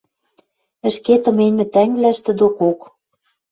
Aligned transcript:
Ӹшке 0.87 1.15
тыменьмӹ 1.23 1.65
тӓнгвлӓштӹ 1.73 2.31
докок. 2.39 2.79